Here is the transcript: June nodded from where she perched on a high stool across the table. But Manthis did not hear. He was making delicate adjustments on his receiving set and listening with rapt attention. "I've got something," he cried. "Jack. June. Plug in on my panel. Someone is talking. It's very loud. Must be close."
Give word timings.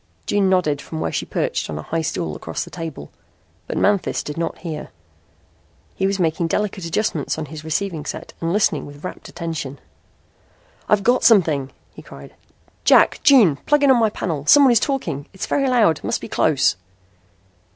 June 0.25 0.49
nodded 0.49 0.81
from 0.81 0.99
where 0.99 1.11
she 1.11 1.27
perched 1.27 1.69
on 1.69 1.77
a 1.77 1.83
high 1.83 2.01
stool 2.01 2.35
across 2.35 2.63
the 2.63 2.71
table. 2.71 3.11
But 3.67 3.77
Manthis 3.77 4.23
did 4.23 4.35
not 4.35 4.57
hear. 4.57 4.89
He 5.93 6.07
was 6.07 6.17
making 6.19 6.47
delicate 6.47 6.85
adjustments 6.85 7.37
on 7.37 7.45
his 7.45 7.63
receiving 7.63 8.05
set 8.07 8.33
and 8.41 8.51
listening 8.51 8.87
with 8.87 9.03
rapt 9.03 9.29
attention. 9.29 9.77
"I've 10.89 11.03
got 11.03 11.23
something," 11.23 11.69
he 11.93 12.01
cried. 12.01 12.33
"Jack. 12.83 13.19
June. 13.21 13.57
Plug 13.67 13.83
in 13.83 13.91
on 13.91 13.99
my 13.99 14.09
panel. 14.09 14.43
Someone 14.47 14.71
is 14.71 14.79
talking. 14.79 15.27
It's 15.33 15.45
very 15.45 15.69
loud. 15.69 16.03
Must 16.03 16.19
be 16.19 16.27
close." 16.27 16.77